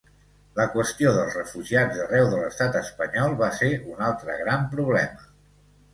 La 0.59 0.63
qüestió 0.75 1.11
dels 1.17 1.35
refugiats 1.39 1.99
d'arreu 1.99 2.25
de 2.33 2.39
l'Estat 2.41 2.79
espanyol 2.81 3.39
va 3.45 3.53
ser 3.61 3.69
un 3.93 4.03
altre 4.11 4.39
gran 4.45 4.65
problema. 4.77 5.33